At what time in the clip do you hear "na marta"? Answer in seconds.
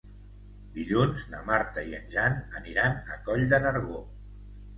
1.33-1.83